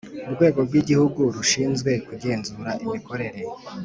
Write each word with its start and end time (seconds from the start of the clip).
Urwego 0.29 0.59
rwi 0.67 0.77
Igihugu 0.83 1.21
rushinzwe 1.35 1.91
kugenzura 2.07 2.71
imikorere 2.83 3.39